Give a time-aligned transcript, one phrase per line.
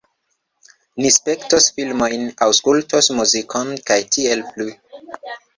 [1.03, 4.71] Ni spektos filmojn, aŭskultos muzikon, kaj tiel plu